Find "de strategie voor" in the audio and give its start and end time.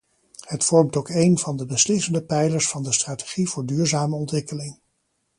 2.83-3.65